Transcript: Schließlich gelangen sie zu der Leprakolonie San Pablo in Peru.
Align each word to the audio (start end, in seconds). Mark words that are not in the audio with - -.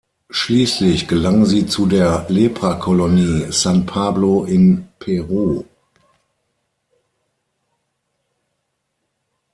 Schließlich 0.31 1.07
gelangen 1.07 1.45
sie 1.45 1.67
zu 1.67 1.85
der 1.85 2.25
Leprakolonie 2.27 3.51
San 3.51 3.85
Pablo 3.85 4.45
in 4.45 4.87
Peru. 4.97 5.63